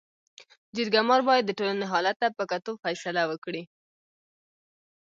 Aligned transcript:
جرګه 0.75 1.01
مار 1.09 1.21
باید 1.29 1.43
د 1.47 1.51
ټولني 1.57 1.85
حالت 1.91 2.15
ته 2.21 2.27
په 2.37 2.43
کتو 2.51 2.71
فيصله 2.83 3.21
وکړي. 3.31 3.63